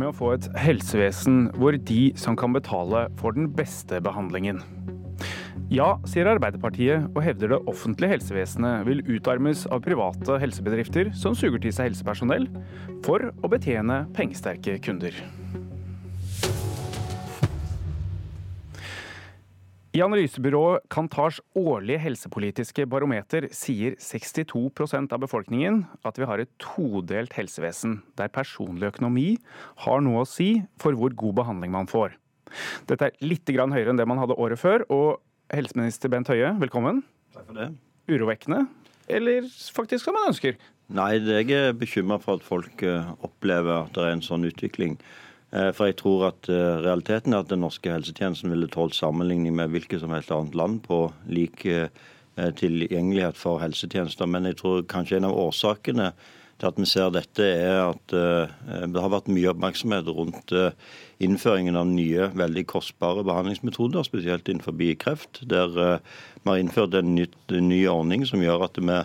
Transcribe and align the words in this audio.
med 0.00 0.10
å 0.10 0.16
få 0.16 0.34
et 0.34 0.48
helsevesen 0.58 1.50
hvor 1.60 1.76
de 1.76 2.02
som 2.18 2.38
kan 2.38 2.56
betale, 2.56 3.06
får 3.20 3.36
den 3.36 3.50
beste 3.56 4.00
behandlingen. 4.04 4.62
Ja, 5.70 5.92
sier 6.08 6.26
Arbeiderpartiet, 6.26 7.04
og 7.14 7.22
hevder 7.22 7.52
det 7.52 7.60
offentlige 7.70 8.16
helsevesenet 8.16 8.88
vil 8.88 9.04
utarmes 9.06 9.66
av 9.70 9.84
private 9.84 10.40
helsebedrifter 10.42 11.12
som 11.14 11.36
suger 11.38 11.62
til 11.62 11.74
seg 11.76 11.92
helsepersonell, 11.92 12.48
for 13.06 13.30
å 13.30 13.52
betjene 13.52 14.02
pengesterke 14.16 14.80
kunder. 14.82 15.14
I 19.90 20.04
analysebyrået 20.04 20.84
Kantars 20.86 21.40
årlige 21.58 21.98
helsepolitiske 21.98 22.84
barometer 22.86 23.48
sier 23.50 23.96
62% 23.98 25.10
av 25.10 25.18
befolkningen 25.24 25.80
at 26.06 26.18
vi 26.20 26.28
har 26.30 26.38
et 26.38 26.50
todelt 26.62 27.34
helsevesen, 27.34 27.96
der 28.14 28.30
personlig 28.30 28.92
økonomi 28.92 29.32
har 29.82 30.04
noe 30.06 30.22
å 30.22 30.28
si 30.30 30.60
for 30.78 30.94
hvor 30.94 31.10
god 31.18 31.40
behandling 31.40 31.74
man 31.74 31.90
får. 31.90 32.14
Dette 32.86 33.08
er 33.08 33.18
litt 33.26 33.50
høyere 33.50 33.90
enn 33.90 33.98
det 33.98 34.06
man 34.06 34.22
hadde 34.22 34.38
året 34.38 34.62
før. 34.62 34.86
og 34.94 35.18
Helseminister 35.50 36.08
Bent 36.08 36.30
Høie, 36.30 36.52
velkommen. 36.62 37.02
Takk 37.34 37.48
for 37.48 37.58
det. 37.58 37.72
Urovekkende, 38.06 38.68
eller 39.10 39.50
faktisk 39.74 40.06
som 40.06 40.14
man 40.14 40.30
ønsker? 40.30 40.54
Nei, 40.86 41.16
jeg 41.18 41.50
er 41.50 41.74
bekymra 41.74 42.20
for 42.22 42.38
at 42.38 42.46
folk 42.46 42.86
eh, 42.86 43.10
opplever 43.26 43.88
at 43.88 43.94
det 43.98 44.06
er 44.06 44.14
en 44.14 44.22
sånn 44.22 44.46
utvikling. 44.46 45.00
Eh, 45.50 45.70
for 45.74 45.90
jeg 45.90 45.98
tror 45.98 46.28
at 46.28 46.48
eh, 46.50 46.80
realiteten 46.84 47.34
er 47.34 47.42
at 47.42 47.50
den 47.50 47.64
norske 47.64 47.90
helsetjenesten 47.90 48.52
ville 48.52 48.70
tålt 48.70 48.94
sammenligning 48.94 49.56
med 49.58 49.72
hvilket 49.74 50.02
som 50.02 50.12
helst 50.14 50.30
annet 50.34 50.54
land 50.58 50.82
på 50.84 51.08
lik 51.26 51.64
eh, 51.66 51.88
tilgjengelighet 52.38 53.38
for 53.38 53.62
helsetjenester. 53.62 54.30
Men 54.30 54.46
jeg 54.46 54.60
tror 54.60 54.86
kanskje 54.90 55.18
en 55.18 55.30
av 55.30 55.38
årsakene 55.48 56.12
til 56.60 56.68
at 56.68 56.78
vi 56.78 56.86
ser 56.86 57.10
dette, 57.14 57.40
er 57.40 57.78
at 57.86 58.12
det 58.12 59.00
har 59.00 59.12
vært 59.12 59.30
mye 59.32 59.48
oppmerksomhet 59.48 60.08
rundt 60.12 60.52
innføringen 61.24 61.78
av 61.80 61.86
nye, 61.88 62.26
veldig 62.36 62.66
kostbare 62.68 63.24
behandlingsmetoder, 63.24 64.04
spesielt 64.04 64.48
innenfor 64.48 64.76
kreft. 65.00 65.40
Der 65.48 65.72
vi 65.72 66.50
har 66.50 66.60
innført 66.60 66.94
en 66.94 67.14
ny, 67.14 67.24
en 67.48 67.68
ny 67.72 67.80
ordning 67.88 68.26
som 68.28 68.44
gjør 68.44 68.66
at 68.68 68.76
vi 68.76 68.98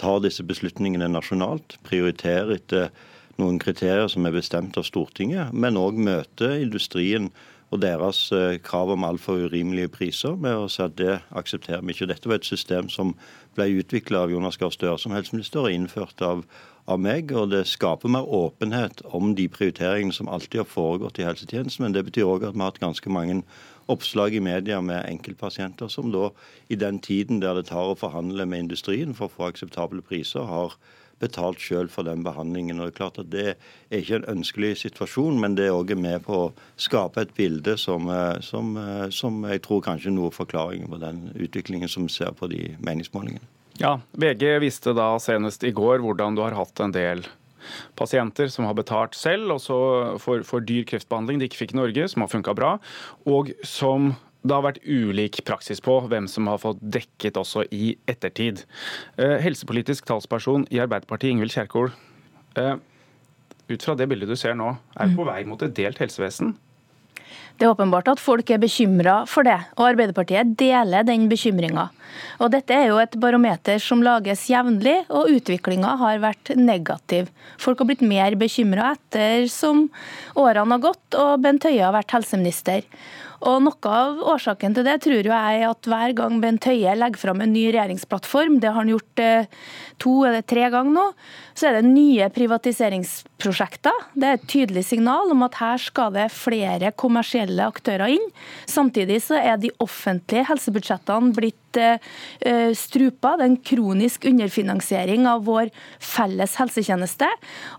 tar 0.00 0.24
disse 0.24 0.42
beslutningene 0.48 1.12
nasjonalt, 1.12 1.76
prioriterer 1.84 2.56
etter 2.56 2.88
noen 3.40 3.58
kriterier 3.62 4.08
som 4.12 4.26
er 4.26 4.34
bestemt 4.34 4.76
av 4.76 4.86
Stortinget, 4.88 5.52
men 5.52 5.78
òg 5.80 5.98
møte 6.00 6.50
industrien 6.60 7.30
og 7.72 7.80
deres 7.80 8.26
eh, 8.36 8.58
krav 8.60 8.92
om 8.92 9.06
altfor 9.08 9.46
urimelige 9.46 9.88
priser 9.94 10.36
med 10.36 10.58
å 10.58 10.68
si 10.68 10.82
at 10.84 10.98
det 10.98 11.14
aksepterer 11.32 11.80
vi 11.80 11.94
ikke. 11.94 12.10
Dette 12.10 12.28
var 12.28 12.40
et 12.40 12.48
system 12.48 12.90
som 12.92 13.14
ble 13.56 13.70
utvikla 13.80 14.26
av 14.26 14.34
Jonas 14.34 14.60
Gahr 14.60 14.74
Støre 14.74 14.98
som 15.00 15.14
helseminister 15.16 15.64
og 15.64 15.72
innført 15.72 16.20
av, 16.26 16.44
av, 16.84 17.00
meg. 17.00 17.32
og 17.32 17.48
Det 17.54 17.64
skaper 17.70 18.12
mer 18.12 18.28
åpenhet 18.28 19.00
om 19.16 19.32
de 19.38 19.48
prioriteringene 19.48 20.12
som 20.12 20.28
alltid 20.28 20.66
har 20.66 20.68
foregått 20.68 21.22
i 21.22 21.26
helsetjenesten. 21.26 21.86
Men 21.86 21.96
det 21.96 22.04
betyr 22.10 22.28
òg 22.28 22.44
at 22.44 22.58
vi 22.58 22.60
har 22.60 22.74
hatt 22.74 22.82
ganske 22.84 23.12
mange 23.12 23.40
oppslag 23.92 24.36
i 24.36 24.44
media 24.44 24.80
med 24.84 25.08
enkeltpasienter 25.08 25.88
som 25.90 26.12
da 26.12 26.28
i 26.68 26.76
den 26.76 27.00
tiden 27.00 27.40
der 27.40 27.56
det 27.56 27.70
tar 27.72 27.94
å 27.94 27.98
forhandle 27.98 28.44
med 28.46 28.66
industrien 28.68 29.16
for 29.16 29.30
å 29.30 29.36
få 29.36 29.48
akseptable 29.48 30.04
priser, 30.04 30.44
har 30.44 30.76
betalt 31.22 31.62
sjøl 31.62 31.88
for 31.92 32.06
den 32.08 32.24
behandlingen. 32.26 32.80
Og 32.80 32.90
Det 32.90 32.94
er 32.94 32.98
klart 32.98 33.20
at 33.22 33.30
det 33.32 33.46
er 33.54 34.00
ikke 34.00 34.20
en 34.20 34.28
ønskelig 34.36 34.74
situasjon, 34.82 35.40
men 35.40 35.56
det 35.58 35.68
er 35.68 35.76
òg 35.76 35.94
med 35.98 36.24
på 36.26 36.38
å 36.48 36.52
skape 36.76 37.22
et 37.22 37.34
bilde 37.38 37.76
som, 37.80 38.08
eh, 38.10 38.40
som, 38.40 38.76
eh, 38.76 39.08
som 39.10 39.42
jeg 39.48 39.62
tror 39.62 39.82
kanskje 39.82 40.10
er 40.10 40.16
noe 40.18 40.32
av 40.32 40.38
forklaringen 40.38 40.90
på 40.90 41.00
den 41.00 41.32
utviklingen 41.34 41.88
som 41.88 42.06
vi 42.06 42.12
ser 42.12 42.32
på 42.32 42.50
de 42.50 42.76
meningsmålingene. 42.80 43.46
Ja, 43.80 44.00
VG 44.12 44.58
viste 44.60 44.92
da 44.94 45.16
senest 45.18 45.64
i 45.64 45.72
går 45.72 46.02
hvordan 46.04 46.36
du 46.36 46.42
har 46.42 46.52
hatt 46.58 46.78
en 46.80 46.92
del 46.92 47.24
pasienter 47.96 48.50
som 48.52 48.66
har 48.66 48.74
betalt 48.74 49.14
selv, 49.14 49.54
også 49.56 50.18
for, 50.22 50.42
for 50.46 50.60
dyr 50.60 50.84
kreftbehandling 50.88 51.40
de 51.40 51.48
ikke 51.48 51.62
fikk 51.62 51.74
i 51.76 51.80
Norge, 51.80 52.08
som 52.10 52.24
har 52.24 52.32
funka 52.32 52.54
bra, 52.58 52.74
og 53.26 53.52
som 53.64 54.12
det 54.42 54.54
har 54.54 54.64
vært 54.64 54.82
ulik 54.82 55.42
praksis 55.46 55.82
på 55.82 56.00
hvem 56.10 56.26
som 56.30 56.48
har 56.50 56.60
fått 56.62 56.80
dekket 56.82 57.38
også 57.38 57.64
i 57.74 57.94
ettertid. 58.10 58.64
Eh, 59.16 59.38
helsepolitisk 59.44 60.08
talsperson 60.08 60.66
i 60.70 60.80
Arbeiderpartiet, 60.82 61.36
Ingvild 61.36 61.54
Kjerkol. 61.54 61.92
Eh, 62.58 62.74
ut 63.70 63.86
fra 63.86 63.94
det 63.96 64.08
bildet 64.10 64.28
du 64.28 64.36
ser 64.36 64.58
nå, 64.58 64.74
er 64.98 65.08
vi 65.08 65.18
på 65.18 65.26
vei 65.28 65.40
mot 65.48 65.62
et 65.62 65.74
delt 65.76 66.02
helsevesen? 66.02 66.56
Det 67.58 67.66
er 67.66 67.72
åpenbart 67.74 68.08
at 68.10 68.20
folk 68.20 68.48
er 68.50 68.60
bekymra 68.60 69.22
for 69.28 69.46
det, 69.46 69.58
og 69.76 69.92
Arbeiderpartiet 69.92 70.54
deler 70.58 71.04
den 71.06 71.28
bekymringa. 71.30 71.90
Dette 72.52 72.74
er 72.74 72.88
jo 72.90 72.98
et 73.00 73.14
barometer 73.20 73.78
som 73.82 74.02
lages 74.04 74.46
jevnlig, 74.50 74.96
og 75.12 75.30
utviklinga 75.30 75.94
har 76.00 76.20
vært 76.24 76.54
negativ. 76.58 77.28
Folk 77.62 77.80
har 77.82 77.90
blitt 77.92 78.04
mer 78.04 78.34
bekymra 78.40 78.94
etter 78.96 79.46
som 79.52 79.86
årene 80.34 80.74
har 80.74 80.86
gått 80.88 81.18
og 81.20 81.44
Bent 81.44 81.68
Høie 81.68 81.84
har 81.84 81.94
vært 81.94 82.16
helseminister. 82.16 82.88
Og 83.42 83.58
Noe 83.64 83.90
av 83.90 84.20
årsaken 84.36 84.74
til 84.76 84.86
det 84.86 85.00
tror 85.02 85.26
jeg 85.26 85.32
er 85.58 85.64
at 85.66 85.88
hver 85.90 86.12
gang 86.18 86.36
Bent 86.42 86.66
Høie 86.68 86.94
legger 86.94 87.18
fram 87.18 87.42
en 87.42 87.50
ny 87.50 87.64
regjeringsplattform, 87.72 88.60
det 88.62 88.70
har 88.70 88.78
han 88.78 88.92
gjort 88.92 89.22
eh, 89.22 89.48
to 90.02 90.14
eller 90.28 90.44
tre 90.46 90.68
ganger 90.70 90.94
nå, 90.94 91.06
så 91.58 91.68
er 91.68 91.78
det 91.78 91.90
nye 91.90 92.28
privatiseringsprosjekter. 92.34 94.06
Det 94.14 94.28
er 94.28 94.38
et 94.38 94.46
tydelig 94.50 94.86
signal 94.92 95.34
om 95.34 95.42
at 95.46 95.58
her 95.58 95.82
skal 95.82 96.14
det 96.14 96.28
flere 96.34 96.92
kommersielle 96.94 97.66
aktører 97.66 98.14
inn. 98.14 98.30
Samtidig 98.70 99.18
så 99.26 99.40
er 99.40 99.58
de 99.58 99.74
offentlige 99.82 100.46
helsebudsjettene 100.52 101.34
blitt 101.34 101.58
strupa. 102.76 103.36
Det 103.36 103.44
er 103.44 103.50
en 103.50 103.56
kronisk 103.56 104.26
underfinansiering 104.28 105.26
av 105.28 105.44
vår 105.46 105.70
felles 106.02 106.56
helsetjeneste. 106.60 107.28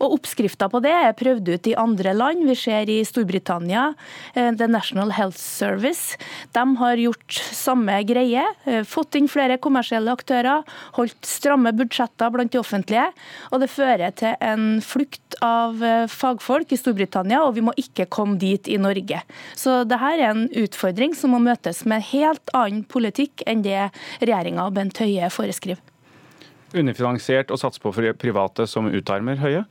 Og 0.02 0.18
Oppskrifta 0.18 0.70
på 0.72 0.82
det 0.84 0.94
er 0.94 1.16
prøvd 1.18 1.54
ut 1.54 1.70
i 1.72 1.76
andre 1.80 2.14
land. 2.16 2.44
Vi 2.48 2.56
ser 2.58 2.90
i 2.92 3.00
Storbritannia, 3.08 3.94
eh, 4.34 4.52
The 4.52 4.68
National 4.68 5.12
Health 5.12 5.38
Service. 5.38 6.18
De 6.54 6.64
har 6.78 6.96
gjort 6.98 7.32
samme 7.34 8.04
greie. 8.06 8.44
Eh, 8.66 8.84
fått 8.84 9.16
inn 9.16 9.28
flere 9.28 9.58
kommersielle 9.58 10.12
aktører, 10.12 10.64
holdt 10.94 11.22
stramme 11.26 11.74
budsjetter 11.74 12.32
blant 12.32 12.52
de 12.52 12.60
offentlige. 12.60 13.12
Og 13.52 13.62
det 13.62 13.70
fører 13.70 14.14
til 14.16 14.36
en 14.42 14.82
flukt 14.82 15.36
av 15.42 15.76
fagfolk 16.08 16.72
i 16.72 16.78
Storbritannia, 16.78 17.42
og 17.44 17.56
vi 17.56 17.62
må 17.62 17.74
ikke 17.76 18.08
komme 18.10 18.38
dit 18.38 18.68
i 18.68 18.78
Norge. 18.78 19.22
Så 19.56 19.84
dette 19.88 20.04
er 20.04 20.30
en 20.30 20.48
utfordring 20.50 21.16
som 21.16 21.32
må 21.32 21.40
møtes 21.40 21.86
med 21.86 22.04
helt 22.12 22.50
annen 22.54 22.84
politikk 22.84 23.44
enn 23.48 23.64
det 23.64 23.83
regjeringa 24.22 24.68
og 24.68 24.78
Bent 24.78 25.02
Høie 25.02 25.32
foreskriver. 25.34 25.82
Underfinansiert 26.74 27.52
og 27.54 27.60
satse 27.62 27.82
på 27.82 27.94
private 27.94 28.66
som 28.70 28.90
utarmer 28.90 29.42
Høie? 29.42 29.66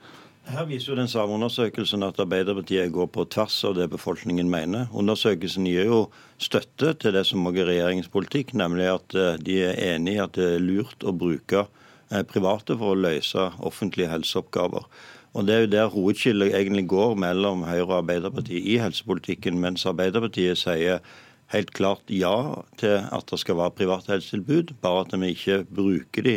Her 0.51 0.67
viser 0.67 0.91
jo 0.91 0.99
den 0.99 1.11
samme 1.11 1.37
undersøkelsen 1.37 2.03
at 2.03 2.19
Arbeiderpartiet 2.21 2.91
går 2.95 3.07
på 3.15 3.25
tvers 3.31 3.61
av 3.69 3.77
det 3.77 3.87
befolkningen 3.93 4.49
mener. 4.51 4.89
Undersøkelsen 4.91 5.69
gir 5.71 5.87
jo 5.87 6.01
støtte 6.43 6.97
til 6.99 7.15
det 7.15 7.23
som 7.29 7.47
også 7.47 7.63
er 7.63 7.71
regjeringens 7.71 8.11
politikk, 8.11 8.51
nemlig 8.59 8.89
at 8.91 9.15
eh, 9.15 9.39
de 9.39 9.61
er 9.69 9.79
enig 9.93 10.17
i 10.17 10.23
at 10.25 10.35
det 10.35 10.49
er 10.57 10.65
lurt 10.65 11.07
å 11.07 11.15
bruke 11.15 11.63
eh, 11.63 12.25
private 12.27 12.75
for 12.75 12.91
å 12.91 12.99
løse 12.99 13.49
offentlige 13.63 14.11
helseoppgaver. 14.11 14.89
Og 15.33 15.47
Det 15.47 15.55
er 15.55 15.63
jo 15.63 15.73
der 15.73 15.95
hovedskillet 15.95 16.55
egentlig 16.59 16.89
går 16.91 17.15
mellom 17.23 17.63
Høyre 17.65 17.87
og 17.87 17.99
Arbeiderpartiet 18.03 18.67
i 18.67 18.81
helsepolitikken, 18.83 19.63
mens 19.63 19.87
Arbeiderpartiet 19.89 20.59
sier 20.61 20.99
helt 21.53 21.73
klart 21.77 22.11
ja 22.13 22.35
til 22.81 23.03
at 23.13 23.31
det 23.31 23.39
skal 23.41 23.59
være 23.59 23.77
private 23.77 24.15
helsetilbud, 24.15 24.75
bare 24.83 25.05
at 25.07 25.15
vi 25.21 25.33
ikke 25.35 25.63
bruker 25.69 26.27
de 26.27 26.37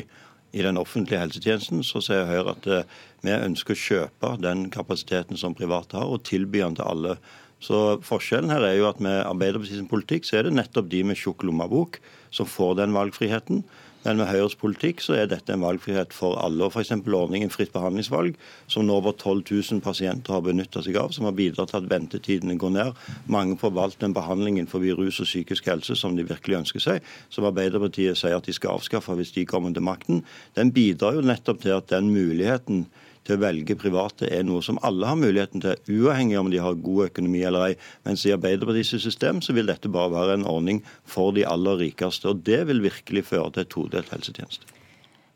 i 0.55 0.63
den 0.63 0.77
offentlige 0.79 1.19
helsetjenesten. 1.19 1.83
Så 1.83 2.01
sier 2.03 2.27
Høyre 2.29 2.55
at 2.55 2.67
eh, 2.71 2.93
vi 3.25 3.33
ønsker 3.35 3.75
å 3.75 3.81
kjøpe 3.81 4.35
den 4.43 4.69
kapasiteten 4.71 5.39
som 5.39 5.55
private 5.57 5.99
har, 5.99 6.07
og 6.07 6.23
tilby 6.27 6.61
den 6.63 6.77
til 6.79 6.87
alle. 6.87 7.17
Så 7.65 7.97
Forskjellen 8.05 8.53
her 8.53 8.65
er 8.67 8.77
jo 8.77 8.89
at 8.91 9.01
med 9.01 9.23
Arbeiderpartiets 9.25 9.89
politikk 9.89 10.27
så 10.27 10.39
er 10.39 10.47
det 10.47 10.53
nettopp 10.57 10.91
de 10.91 11.01
med 11.07 11.17
tjukk 11.17 11.47
lommebok 11.47 11.97
som 12.35 12.49
får 12.49 12.77
den 12.81 12.93
valgfriheten. 12.93 13.63
Men 14.05 14.19
med 14.19 14.29
Høyres 14.29 14.53
politikk 14.61 14.99
så 15.01 15.15
er 15.17 15.29
dette 15.31 15.49
en 15.49 15.63
valgfrihet 15.65 16.11
for 16.13 16.37
alle. 16.37 16.67
og 16.67 16.75
F.eks. 16.75 16.91
ordningen 16.93 17.49
fritt 17.49 17.71
behandlingsvalg, 17.73 18.35
som 18.69 18.85
nå 18.85 18.99
over 18.99 19.15
12 19.17 19.41
000 19.49 19.81
pasienter 19.81 20.35
har 20.35 20.43
benytta 20.45 20.83
seg 20.85 20.99
av, 21.01 21.09
som 21.15 21.25
har 21.25 21.33
bidratt 21.33 21.73
til 21.73 21.79
at 21.79 21.89
ventetidene 21.89 22.57
går 22.61 22.75
ned. 22.75 22.99
Mange 23.25 23.57
får 23.57 23.73
valgt 23.73 24.05
den 24.05 24.13
behandlingen 24.13 24.69
for 24.69 24.85
rus 24.99 25.17
og 25.23 25.25
psykisk 25.25 25.71
helse 25.71 25.97
som 25.97 26.13
de 26.13 26.27
virkelig 26.27 26.59
ønsker 26.59 26.85
seg, 26.85 27.09
som 27.33 27.49
Arbeiderpartiet 27.49 28.19
sier 28.19 28.37
at 28.37 28.45
de 28.45 28.53
skal 28.53 28.77
avskaffe 28.77 29.17
hvis 29.17 29.33
de 29.33 29.47
kommer 29.49 29.73
til 29.73 29.87
makten. 29.89 30.21
Den 30.53 30.69
bidrar 30.75 31.17
jo 31.17 31.25
nettopp 31.25 31.65
til 31.65 31.73
at 31.73 31.89
den 31.89 32.13
muligheten 32.13 32.85
til 33.25 33.37
å 33.37 33.41
velge 33.41 33.77
private 33.79 34.29
er 34.29 34.45
noe 34.45 34.63
som 34.65 34.79
alle 34.85 35.09
har 35.09 35.19
muligheten 35.19 35.63
til, 35.63 35.81
uavhengig 35.89 36.37
om 36.39 36.51
de 36.53 36.61
har 36.61 36.77
god 36.85 37.09
økonomi 37.09 37.41
eller 37.47 37.71
ei. 37.71 37.73
Mens 38.07 38.25
i 38.25 38.33
Arbeiderpartiets 38.35 38.95
system 39.03 39.41
så 39.45 39.55
vil 39.57 39.69
dette 39.71 39.91
bare 39.91 40.13
være 40.13 40.39
en 40.39 40.47
ordning 40.49 40.83
for 41.09 41.35
de 41.35 41.47
aller 41.49 41.81
rikeste. 41.87 42.29
Og 42.29 42.45
det 42.47 42.63
vil 42.69 42.85
virkelig 42.85 43.27
føre 43.31 43.51
til 43.55 43.65
et 43.65 43.73
todelt 43.73 44.13
helsetjeneste. 44.13 44.74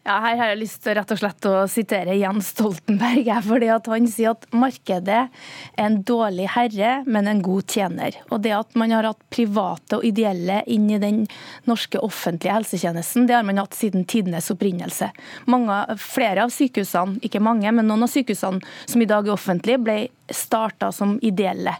Ja, 0.09 0.15
her 0.23 0.39
har 0.39 0.47
jeg 0.49 0.57
lyst 0.63 0.79
til 0.81 0.95
rett 0.97 1.11
og 1.13 1.19
slett 1.21 1.45
å 1.45 1.51
sitere 1.69 2.15
Jens 2.17 2.47
Stoltenberg. 2.55 3.27
fordi 3.45 3.67
Han 3.69 4.07
sier 4.09 4.31
at 4.31 4.47
markedet 4.49 5.19
er 5.29 5.83
en 5.83 5.99
dårlig 6.01 6.47
herre, 6.49 7.03
men 7.05 7.27
en 7.27 7.43
god 7.45 7.67
tjener. 7.69 8.17
Og 8.31 8.41
det 8.41 8.55
at 8.57 8.73
man 8.73 8.89
har 8.89 9.05
hatt 9.05 9.21
private 9.29 9.99
og 9.99 10.07
ideelle 10.09 10.63
inn 10.65 10.89
i 10.89 10.97
den 10.97 11.27
norske 11.69 12.01
offentlige 12.01 12.55
helsetjenesten, 12.57 13.27
det 13.27 13.37
har 13.37 13.45
man 13.45 13.61
hatt 13.61 13.77
siden 13.77 14.07
tidenes 14.09 14.49
opprinnelse. 14.49 15.11
Mange, 15.45 15.77
flere 16.01 16.47
av 16.47 16.55
sykehusene, 16.57 17.21
ikke 17.21 17.43
mange, 17.45 17.69
men 17.69 17.85
noen 17.85 18.07
av 18.07 18.09
sykehusene 18.09 18.65
som 18.89 19.05
i 19.05 19.09
dag 19.13 19.29
er 19.29 19.37
offentlige, 19.37 19.77
ble 19.77 19.99
starta 20.33 20.89
som 20.91 21.19
ideelle. 21.21 21.75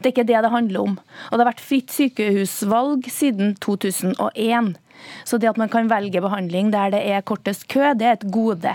Det 0.00 0.10
er 0.10 0.12
ikke 0.12 0.28
det 0.28 0.44
det 0.44 0.52
handler 0.52 0.84
om. 0.84 1.00
Og 1.00 1.32
det 1.32 1.46
har 1.46 1.54
vært 1.54 1.64
fritt 1.64 1.96
sykehusvalg 1.96 3.08
siden 3.08 3.56
2001. 3.64 4.74
Så 5.24 5.38
det 5.38 5.50
at 5.50 5.60
man 5.60 5.68
kan 5.72 5.90
velge 5.90 6.20
behandling 6.20 6.72
der 6.72 6.90
det 6.94 7.02
er 7.10 7.20
kortest 7.20 7.68
kø, 7.68 7.92
det 7.94 8.08
er 8.08 8.18
et 8.18 8.28
gode. 8.32 8.74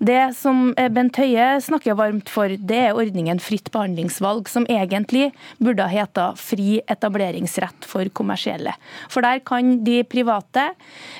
Det 0.00 0.32
som 0.36 0.70
eh, 0.80 0.88
Bent 0.92 1.18
Høie 1.20 1.58
snakker 1.60 1.98
varmt 1.98 2.30
for, 2.32 2.48
det 2.48 2.78
er 2.86 2.96
ordningen 2.96 3.40
fritt 3.42 3.70
behandlingsvalg, 3.74 4.48
som 4.48 4.66
egentlig 4.70 5.30
burde 5.58 5.84
ha 5.84 5.92
heta 5.92 6.30
fri 6.40 6.80
etableringsrett 6.90 7.84
for 7.88 8.08
kommersielle. 8.16 8.72
For 9.12 9.24
der 9.26 9.42
kan 9.44 9.80
de 9.84 10.00
private 10.08 10.70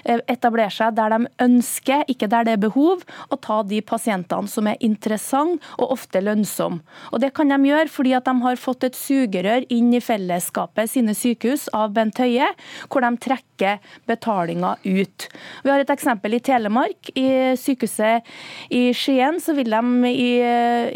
eh, 0.04 0.22
etablere 0.30 0.72
seg 0.72 0.96
der 0.96 1.12
de 1.12 1.30
ønsker, 1.44 2.06
ikke 2.08 2.30
der 2.30 2.48
det 2.48 2.56
er 2.56 2.64
behov, 2.64 3.04
og 3.28 3.42
ta 3.44 3.60
de 3.66 3.82
pasientene 3.84 4.48
som 4.50 4.70
er 4.70 4.80
interessante 4.84 5.60
og 5.78 5.96
ofte 5.96 6.22
lønnsomme. 6.24 6.80
Og 7.12 7.20
det 7.22 7.32
kan 7.36 7.50
de 7.50 7.58
gjøre 7.68 7.90
fordi 7.92 8.14
at 8.16 8.28
de 8.28 8.36
har 8.44 8.60
fått 8.60 8.86
et 8.88 8.96
sugerør 8.96 9.66
inn 9.72 9.92
i 9.96 10.02
fellesskapet 10.04 10.90
sine 10.92 11.14
sykehus 11.16 11.68
av 11.76 11.92
Bent 11.96 12.20
Høie, 12.22 12.48
hvor 12.88 13.04
de 13.04 13.12
trekker 13.20 13.80
betalinga 14.08 14.76
ut. 14.84 15.28
Vi 15.64 15.72
har 15.72 15.82
et 15.82 15.92
eksempel 15.92 16.36
i 16.36 16.42
Telemark. 16.44 17.12
I 17.18 17.56
sykehuset 17.60 18.26
i 18.70 18.82
Skien 18.96 19.40
så 19.42 19.54
vil 19.56 19.70
de 19.72 20.10
i, 20.10 20.30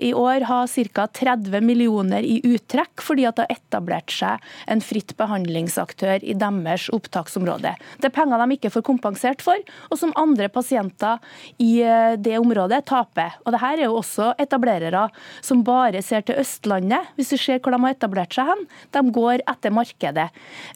i 0.08 0.12
år 0.14 0.46
ha 0.48 0.62
ca. 0.70 1.06
30 1.06 1.60
millioner 1.64 2.22
i 2.26 2.38
uttrekk, 2.44 3.02
fordi 3.02 3.26
at 3.28 3.38
det 3.38 3.46
har 3.48 3.58
etablert 3.58 4.12
seg 4.14 4.42
en 4.70 4.82
fritt 4.84 5.14
behandlingsaktør 5.18 6.22
i 6.22 6.36
deres 6.38 6.88
opptaksområde. 6.94 7.74
Det 8.00 8.10
er 8.10 8.14
penger 8.14 8.40
de 8.40 8.56
ikke 8.56 8.72
får 8.74 8.86
kompensert 8.86 9.44
for, 9.44 9.58
og 9.90 10.00
som 10.00 10.14
andre 10.20 10.48
pasienter 10.52 11.22
i 11.62 11.78
eh, 11.82 12.14
det 12.20 12.36
området 12.40 12.84
taper. 12.90 13.38
Og 13.44 13.54
det 13.54 13.62
her 13.62 13.78
er 13.78 13.88
jo 13.88 13.98
også 14.00 14.32
etablerere 14.40 15.06
som 15.44 15.64
bare 15.66 16.02
ser 16.04 16.24
til 16.26 16.38
Østlandet, 16.40 17.12
hvis 17.18 17.34
vi 17.34 17.40
ser 17.40 17.62
hvor 17.62 17.74
de 17.74 17.82
har 17.84 17.96
etablert 17.96 18.34
seg 18.36 18.50
hen. 18.50 18.64
De 18.94 19.04
går 19.14 19.44
etter 19.50 19.74
markedet. 19.74 20.28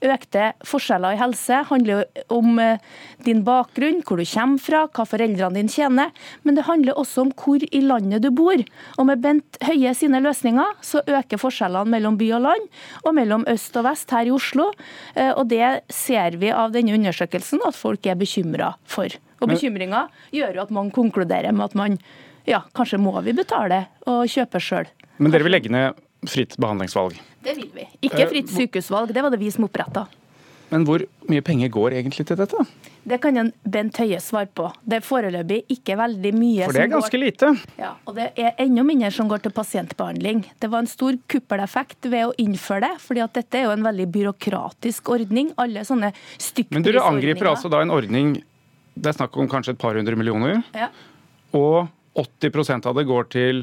Økte 0.04 0.52
forskjeller 0.66 1.16
i 1.16 1.20
helse 1.20 1.62
handler 1.70 1.94
jo 1.98 2.26
om 2.38 2.58
eh, 2.62 2.82
din 3.26 3.44
bakgrunn, 3.46 4.02
hvor 4.06 4.20
du 4.20 4.26
kommer 4.28 4.62
fra, 4.62 4.84
hva 4.88 5.06
foreldrene 5.08 5.58
dine 5.58 5.72
tjener. 5.72 6.12
Men 6.48 6.56
det 6.56 6.64
handler 6.64 6.96
også 6.96 7.26
om 7.26 7.32
hvor 7.36 7.60
i 7.60 7.80
landet 7.84 8.24
du 8.24 8.30
bor. 8.32 8.56
Og 8.96 9.04
med 9.04 9.20
Bent 9.20 9.58
Høie 9.68 9.92
sine 9.92 10.22
løsninger 10.24 10.78
så 10.80 11.02
øker 11.04 11.40
forskjellene 11.40 11.92
mellom 11.92 12.16
by 12.16 12.30
og 12.38 12.46
land, 12.46 12.68
og 13.04 13.16
mellom 13.18 13.44
øst 13.52 13.76
og 13.76 13.84
vest 13.84 14.14
her 14.16 14.30
i 14.30 14.32
Oslo. 14.32 14.70
Eh, 15.12 15.34
og 15.34 15.50
det 15.52 15.82
ser 15.92 16.38
vi 16.40 16.48
av 16.48 16.72
denne 16.72 16.96
undersøkelsen 16.96 17.60
at 17.68 17.76
folk 17.76 18.08
er 18.08 18.16
bekymra 18.16 18.72
for. 18.88 19.12
Og 19.42 19.52
bekymringa 19.52 20.06
gjør 20.34 20.56
jo 20.56 20.64
at 20.64 20.72
man 20.74 20.88
konkluderer 20.94 21.52
med 21.52 21.68
at 21.68 21.76
man 21.78 21.98
ja, 22.48 22.62
kanskje 22.72 22.96
må 23.02 23.12
vi 23.26 23.36
betale 23.36 23.84
og 24.08 24.24
kjøpe 24.32 24.62
sjøl. 24.62 24.88
Men 25.20 25.34
dere 25.34 25.44
vil 25.44 25.52
legge 25.52 25.72
ned 25.72 26.00
fritt 26.32 26.56
behandlingsvalg? 26.56 27.18
Det 27.44 27.54
vil 27.58 27.68
vi. 27.76 27.84
Ikke 28.00 28.24
eh, 28.24 28.30
fritt 28.32 28.56
sykehusvalg, 28.56 29.12
det 29.12 29.20
var 29.20 29.36
det 29.36 29.42
vi 29.44 29.52
som 29.52 29.68
oppretta. 29.68 30.08
Men 30.68 30.84
hvor 30.84 31.02
mye 31.30 31.44
penger 31.44 31.70
går 31.72 31.96
egentlig 31.96 32.26
til 32.28 32.38
dette? 32.38 32.64
Det 33.08 33.16
kan 33.22 33.38
en 33.40 33.50
Bent 33.64 33.96
Høie 34.02 34.18
svare 34.20 34.50
på. 34.52 34.66
Det 34.84 34.98
er 34.98 35.04
foreløpig 35.06 35.62
ikke 35.72 35.96
veldig 35.96 36.32
mye. 36.36 36.66
For 36.66 36.76
det 36.76 36.82
er 36.82 36.90
ganske 36.92 37.14
går... 37.16 37.22
lite? 37.24 37.52
Ja, 37.80 37.94
og 38.04 38.18
det 38.18 38.28
er 38.36 38.60
enda 38.60 38.84
mindre 38.84 39.10
som 39.14 39.30
går 39.30 39.46
til 39.46 39.54
pasientbehandling. 39.56 40.44
Det 40.60 40.68
var 40.68 40.84
en 40.84 40.90
stor 40.90 41.16
kuppeleffekt 41.32 42.10
ved 42.12 42.28
å 42.28 42.36
innføre 42.42 42.84
det, 42.84 42.92
fordi 43.04 43.24
at 43.24 43.40
dette 43.40 43.62
er 43.62 43.68
jo 43.68 43.74
en 43.78 43.88
veldig 43.88 44.08
byråkratisk 44.18 45.08
ordning. 45.16 45.54
Alle 45.56 45.86
sånne 45.88 46.12
stykkprisordninger. 46.12 46.76
Men 46.76 46.88
dere 46.90 47.06
angriper 47.08 47.52
altså 47.54 47.72
da 47.72 47.80
en 47.84 47.94
ordning 47.94 48.36
det 48.98 49.12
er 49.12 49.18
snakk 49.18 49.36
om 49.38 49.48
kanskje 49.50 49.76
et 49.76 49.80
par 49.80 49.96
hundre 49.98 50.16
millioner, 50.18 50.60
ja. 50.74 50.90
og 51.54 51.88
80% 52.18 52.88
av 52.90 52.96
det 52.98 53.06
går 53.06 53.28
til 53.30 53.62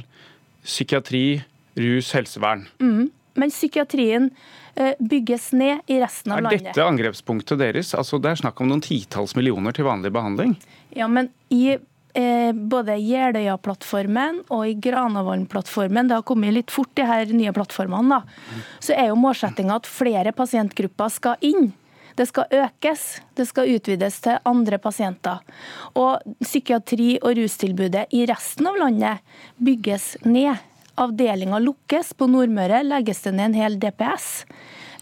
psykiatri, 0.66 1.42
rus, 1.76 2.14
helsevern. 2.16 2.66
Mm. 2.80 3.10
Men 3.36 3.52
psykiatrien 3.52 4.32
Eh, 4.78 4.94
bygges 5.00 5.52
ned 5.52 5.80
i 5.86 6.00
resten 6.00 6.32
av 6.32 6.42
landet. 6.42 6.62
Er 6.62 6.66
dette 6.66 6.84
angrepspunktet 6.84 7.60
deres? 7.62 7.94
Altså, 7.96 8.20
det 8.20 8.34
er 8.34 8.42
snakk 8.42 8.60
om 8.60 8.68
noen 8.68 8.82
titalls 8.84 9.32
millioner 9.38 9.72
til 9.72 9.88
vanlig 9.88 10.12
behandling? 10.12 10.58
Ja, 10.92 11.08
men 11.08 11.30
i 11.48 11.78
eh, 11.78 12.52
både 12.52 12.98
Jeløya-plattformen 13.00 14.42
og 14.50 14.66
i 14.68 14.76
Granavolden-plattformen, 14.84 16.12
det 16.12 16.20
har 16.20 16.28
kommet 16.28 16.58
litt 16.58 16.76
fort, 16.76 16.92
de 17.00 17.08
her 17.08 17.32
nye 17.32 17.56
plattformene, 17.56 18.20
da, 18.20 18.60
så 18.84 18.98
er 19.00 19.14
jo 19.14 19.18
målsettinga 19.24 19.80
at 19.80 19.88
flere 19.88 20.36
pasientgrupper 20.36 21.16
skal 21.22 21.40
inn. 21.40 21.72
Det 22.20 22.28
skal 22.28 22.52
økes, 22.68 23.08
det 23.40 23.48
skal 23.48 23.72
utvides 23.78 24.22
til 24.28 24.44
andre 24.44 24.80
pasienter. 24.84 25.40
Og 25.96 26.20
psykiatri- 26.44 27.22
og 27.22 27.40
rustilbudet 27.40 28.10
i 28.12 28.28
resten 28.28 28.68
av 28.68 28.84
landet 28.84 29.24
bygges 29.56 30.18
ned. 30.28 30.60
Avdelinga 31.02 31.60
lukkes. 31.64 32.14
På 32.18 32.28
Nordmøre 32.32 32.84
legges 32.86 33.24
det 33.26 33.36
ned 33.36 33.52
en 33.52 33.60
hel 33.60 33.80
DPS. 33.82 34.30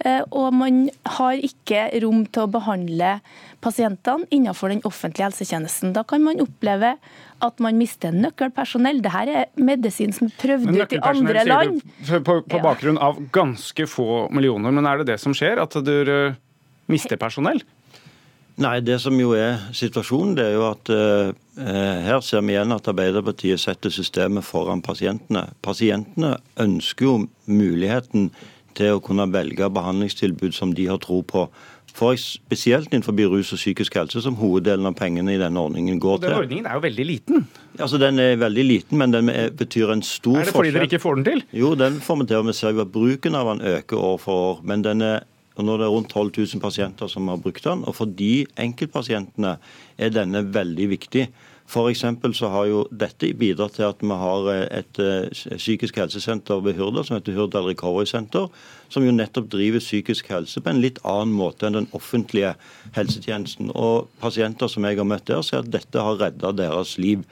Eh, 0.03 0.21
og 0.33 0.53
man 0.57 0.87
har 1.17 1.39
ikke 1.39 1.85
rom 2.03 2.23
til 2.25 2.45
å 2.45 2.51
behandle 2.51 3.17
pasientene 3.63 4.27
innenfor 4.33 4.73
den 4.73 4.81
offentlige 4.87 5.29
helsetjenesten. 5.29 5.93
Da 5.95 6.03
kan 6.07 6.23
man 6.25 6.41
oppleve 6.43 6.95
at 7.43 7.61
man 7.63 7.77
mister 7.79 8.15
nøkkelpersonell. 8.15 9.03
Dette 9.05 9.37
er 9.43 9.51
medisin 9.59 10.15
som 10.15 10.27
er 10.31 10.35
prøvd 10.41 10.73
ut 10.73 10.97
i 10.97 11.03
andre 11.13 11.45
land. 11.47 11.85
På, 12.25 12.41
på 12.41 12.63
bakgrunn 12.63 12.99
av 12.99 13.21
ganske 13.35 13.87
få 13.89 14.25
millioner, 14.33 14.75
men 14.75 14.89
er 14.89 15.01
det 15.01 15.13
det 15.13 15.21
som 15.23 15.35
skjer? 15.37 15.61
At 15.63 15.77
du 15.77 16.35
mister 16.91 17.19
personell? 17.19 17.63
Nei, 18.61 18.77
det 18.85 18.99
som 19.01 19.17
jo 19.17 19.31
er 19.33 19.63
situasjonen, 19.73 20.35
det 20.37 20.43
er 20.45 20.57
jo 20.59 20.65
at 20.67 20.89
eh, 20.93 21.31
her 22.05 22.19
ser 22.21 22.43
vi 22.45 22.53
igjen 22.53 22.75
at 22.75 22.87
Arbeiderpartiet 22.91 23.61
setter 23.61 23.93
systemet 23.93 24.45
foran 24.45 24.83
pasientene. 24.85 25.47
Pasientene 25.65 26.35
ønsker 26.61 27.07
jo 27.07 27.15
muligheten 27.49 28.29
til 28.77 28.97
å 28.97 29.01
kunne 29.05 29.25
velge 29.33 29.69
behandlingstilbud 29.73 30.53
som 30.53 30.73
de 30.77 30.85
har 30.89 31.01
tro 31.01 31.23
på. 31.25 31.47
For 31.93 32.17
Spesielt 32.17 32.89
innenfor 32.89 33.13
rus 33.29 33.51
og 33.53 33.59
psykisk 33.61 33.97
helse, 33.99 34.21
som 34.21 34.37
hoveddelen 34.39 34.89
av 34.89 34.95
pengene 34.97 35.35
i 35.35 35.41
denne 35.41 35.61
ordningen 35.61 35.99
går 36.01 36.21
til. 36.21 36.29
Den 36.29 36.39
ordningen 36.39 36.69
er 36.69 36.77
jo 36.79 36.85
veldig 36.85 37.05
liten? 37.05 37.43
Altså, 37.79 37.97
Den 38.01 38.19
er 38.19 38.35
veldig 38.41 38.65
liten, 38.65 38.97
men 38.97 39.13
den 39.13 39.29
betyr 39.57 39.93
en 39.93 40.01
stor 40.01 40.39
forskjell. 40.39 40.41
Er 40.41 40.45
det 40.45 40.57
fordi 40.57 40.71
dere 40.73 40.89
ikke 40.89 41.03
får 41.03 41.19
den 41.19 41.27
til? 41.27 41.43
Jo, 41.53 41.75
den 41.77 42.01
får 42.01 42.21
vi 42.21 42.25
til. 42.25 42.37
og 42.37 42.47
Vi 42.47 42.53
ser 42.53 42.73
jo 42.73 42.81
at 42.81 42.91
bruken 42.93 43.35
av 43.35 43.51
den 43.51 43.61
øker 43.75 43.97
år 43.97 44.17
for 44.17 44.49
år. 44.49 44.63
Men 44.63 44.81
den 44.81 45.01
er 45.01 45.21
og 45.55 45.65
Nå 45.65 45.75
er 45.75 45.83
det 45.83 45.89
rundt 45.93 46.13
12 46.13 46.31
000 46.37 46.61
pasienter 46.61 47.09
som 47.11 47.27
har 47.29 47.41
brukt 47.41 47.63
den. 47.63 47.83
og 47.85 47.95
For 47.95 48.09
de 48.09 48.45
enkeltpasientene 48.57 49.57
er 49.97 50.13
denne 50.13 50.41
veldig 50.53 50.87
viktig. 50.89 51.27
For 51.69 51.93
så 51.93 52.49
har 52.51 52.65
jo 52.67 52.81
dette 52.91 53.31
bidratt 53.39 53.77
til 53.77 53.87
at 53.87 54.01
vi 54.01 54.17
har 54.19 54.49
eh, 54.51 54.79
et 54.79 54.99
eh, 54.99 55.57
psykisk 55.57 55.95
helsesenter 55.95 56.59
ved 56.61 56.75
Hurdal 56.75 57.05
som 57.05 57.15
heter 57.17 57.37
Hurdal 57.37 57.69
Recovery 57.69 58.05
Center, 58.05 58.49
som 58.89 59.05
jo 59.05 59.13
nettopp 59.15 59.47
driver 59.49 59.79
psykisk 59.79 60.27
helse 60.29 60.61
på 60.61 60.69
en 60.69 60.81
litt 60.83 60.99
annen 61.03 61.33
måte 61.33 61.67
enn 61.67 61.79
den 61.79 61.89
offentlige 61.93 62.53
helsetjenesten. 62.97 63.71
Og 63.73 64.09
Pasienter 64.19 64.67
som 64.67 64.85
jeg 64.85 64.99
har 64.99 65.07
møtt 65.07 65.29
der, 65.31 65.41
sier 65.41 65.63
at 65.63 65.71
dette 65.71 66.03
har 66.03 66.19
redda 66.19 66.51
deres 66.51 66.97
liv. 66.97 67.23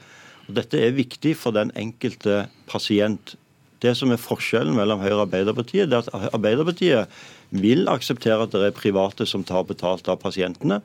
Og 0.48 0.56
Dette 0.56 0.80
er 0.80 0.96
viktig 0.96 1.36
for 1.38 1.54
den 1.54 1.70
enkelte 1.78 2.46
pasient. 2.66 3.36
Det 3.82 3.94
som 3.98 4.10
er 4.14 4.20
forskjellen 4.20 4.74
mellom 4.78 5.02
Høyre 5.02 5.20
og 5.20 5.26
Arbeiderpartiet, 5.26 5.90
det 5.90 5.98
er 5.98 6.08
at 6.08 6.34
Arbeiderpartiet 6.34 7.22
vil 7.52 7.88
akseptere 7.90 8.46
at 8.46 8.54
det 8.54 8.64
er 8.66 8.76
private 8.76 9.26
som 9.28 9.44
tar 9.44 9.66
betalt 9.68 10.08
av 10.08 10.20
pasientene. 10.22 10.80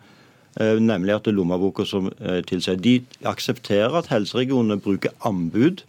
Eh, 0.60 0.80
nemlig 0.82 1.14
at 1.14 1.28
det 1.28 1.34
er 1.34 1.38
lommeboka 1.38 1.86
som 1.86 2.10
eh, 2.18 2.42
tilsier. 2.48 2.80
De 2.82 3.00
aksepterer 3.30 3.94
at 4.00 4.10
helseregionene 4.12 4.80
bruker 4.82 5.14
anbud 5.28 5.84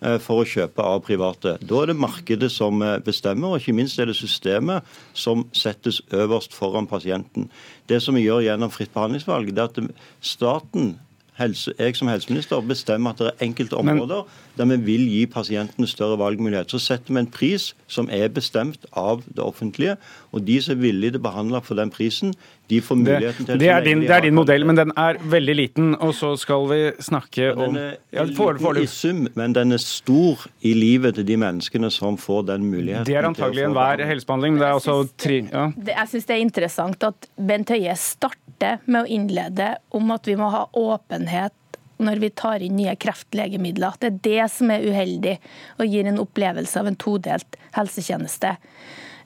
eh, 0.00 0.18
for 0.22 0.42
å 0.42 0.48
kjøpe 0.48 0.84
av 0.86 1.02
private. 1.08 1.56
Da 1.60 1.82
er 1.82 1.90
det 1.90 1.98
markedet 1.98 2.52
som 2.54 2.84
bestemmer, 3.04 3.52
og 3.52 3.62
ikke 3.62 3.76
minst 3.76 3.98
er 3.98 4.10
det 4.10 4.18
systemet 4.18 4.86
som 5.12 5.46
settes 5.56 6.00
øverst 6.14 6.54
foran 6.54 6.86
pasienten. 6.90 7.50
Det 7.90 8.02
som 8.02 8.18
vi 8.18 8.26
gjør 8.28 8.46
gjennom 8.46 8.72
fritt 8.72 8.94
behandlingsvalg, 8.94 9.50
det 9.50 9.64
er 9.66 9.72
at 9.72 10.06
staten 10.22 10.94
helse, 11.38 11.72
jeg 11.78 11.96
som 11.96 12.10
helseminister 12.10 12.60
bestemmer 12.66 13.14
at 13.14 13.22
det 13.22 13.30
er 13.30 13.44
enkelte 13.46 13.78
områder 13.80 14.24
Men, 14.24 14.58
der 14.58 14.76
vi 14.76 14.76
vil 14.84 15.04
gi 15.08 15.26
pasientene 15.26 15.86
større 15.88 16.18
valgmulighet. 16.20 16.70
Så 16.70 16.78
setter 16.78 17.14
vi 17.14 17.22
en 17.22 17.30
pris 17.30 17.72
som 17.88 18.08
er 18.12 18.28
bestemt 18.28 18.84
av 18.92 19.22
det 19.24 19.40
offentlige. 19.40 19.96
Og 20.32 20.44
de 20.46 20.58
som 20.62 20.76
er 20.76 20.82
villige 20.82 21.14
til 21.14 21.22
å 21.22 21.28
behandle 21.28 21.62
for 21.64 21.78
den 21.78 21.92
prisen, 21.92 22.34
de 22.70 22.80
får 22.80 22.98
muligheten 23.00 23.46
til 23.46 23.56
det, 23.56 23.60
det, 23.60 23.70
er 23.72 23.84
din, 23.84 24.02
det 24.04 24.14
er 24.16 24.26
din 24.26 24.36
modell, 24.36 24.64
men 24.68 24.78
den 24.78 24.92
er 24.96 25.18
veldig 25.32 25.56
liten. 25.56 25.94
Og 26.04 26.14
så 26.16 26.34
skal 26.40 26.68
vi 26.70 26.80
snakke 27.04 27.50
om 27.54 27.76
Den 27.76 27.80
er 27.82 27.96
ja, 28.12 28.26
for, 28.36 28.60
for, 28.60 28.78
i 28.80 28.86
sum, 28.88 29.26
men 29.36 29.56
den 29.56 29.76
er 29.76 29.82
stor 29.82 30.46
i 30.60 30.74
livet 30.76 31.16
til 31.18 31.26
de 31.28 31.36
menneskene 31.40 31.90
som 31.92 32.20
får 32.20 32.46
den 32.52 32.68
muligheten. 32.68 33.08
Det 33.08 33.16
er 33.16 33.28
antagelig 33.28 33.66
enhver 33.70 34.04
helsebehandling, 34.08 34.56
men 34.56 34.64
det 34.64 34.68
er 34.68 34.80
også 34.80 34.98
tri... 35.16 35.42
Ja. 35.48 35.68
Jeg 35.92 36.12
syns 36.12 36.28
det 36.28 36.36
er 36.36 36.44
interessant 36.44 37.08
at 37.08 37.28
Bent 37.36 37.72
Høie 37.72 37.96
starter 37.96 38.41
med 38.84 39.02
å 39.02 39.10
innlede 39.10 39.74
om 39.94 40.10
at 40.14 40.28
vi 40.28 40.36
må 40.38 40.50
ha 40.52 40.66
åpenhet 40.78 41.56
når 42.02 42.22
vi 42.22 42.30
tar 42.34 42.64
inn 42.64 42.76
nye 42.78 42.94
kreftlegemidler. 42.98 43.98
Det 44.00 44.10
er 44.10 44.20
det 44.26 44.50
som 44.54 44.72
er 44.74 44.84
uheldig 44.86 45.36
og 45.78 45.86
gir 45.86 46.08
en 46.08 46.20
opplevelse 46.22 46.80
av 46.80 46.90
en 46.90 46.98
todelt 46.98 47.58
helsetjeneste. 47.76 48.56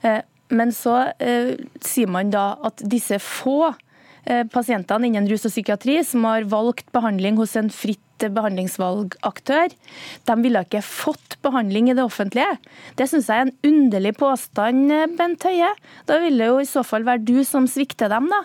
Eh, 0.05 0.21
men 0.53 0.71
så 0.75 0.99
eh, 1.19 1.55
sier 1.83 2.11
man 2.11 2.31
da 2.31 2.53
at 2.67 2.83
disse 2.85 3.19
få 3.23 3.73
eh, 4.25 4.45
pasientene 4.53 5.09
innen 5.09 5.27
rus 5.29 5.47
og 5.47 5.53
psykiatri 5.53 5.99
som 6.07 6.27
har 6.29 6.47
valgt 6.51 6.91
behandling 6.95 7.39
hos 7.41 7.57
en 7.59 7.73
fritt 7.73 8.03
behandlingsvalgaktør, 8.17 9.73
de 10.25 10.35
ville 10.41 10.61
ikke 10.65 10.81
fått 10.81 11.35
behandling 11.45 11.91
i 11.91 11.93
det 11.93 12.01
offentlige. 12.01 12.55
Det 12.97 13.05
syns 13.11 13.27
jeg 13.29 13.43
er 13.43 13.45
en 13.45 13.57
underlig 13.69 14.15
påstand, 14.17 14.89
Bent 15.19 15.45
Høie. 15.45 15.69
Da 16.09 16.17
ville 16.23 16.41
det 16.41 16.47
jo 16.49 16.63
i 16.63 16.65
så 16.65 16.81
fall 16.87 17.05
være 17.05 17.21
du 17.27 17.43
som 17.45 17.69
svikter 17.69 18.09
dem, 18.09 18.25
da. 18.33 18.41